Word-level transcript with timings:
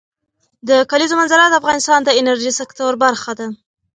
د 0.69 0.69
کلیزو 0.91 1.15
منظره 1.19 1.45
د 1.47 1.53
افغانستان 1.61 1.99
د 2.03 2.09
انرژۍ 2.19 2.51
سکتور 2.59 2.93
برخه 3.03 3.31
ده. 3.39 3.47